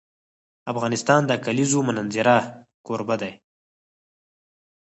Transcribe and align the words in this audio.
افغانستان 0.71 1.21
د 1.25 1.27
د 1.37 1.41
کلیزو 1.45 1.79
منظره 1.87 2.35
کوربه 2.85 3.15
دی. 3.21 3.33